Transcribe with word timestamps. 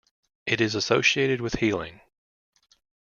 It 0.47 0.61
is 0.61 0.73
associated 0.73 1.41
with 1.41 1.59
healing. 1.59 2.01